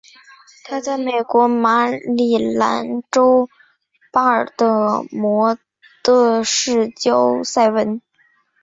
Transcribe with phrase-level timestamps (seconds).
[0.63, 3.47] 她在美国马里兰州
[4.11, 5.59] 巴尔的摩
[6.03, 8.01] 的市郊塞文。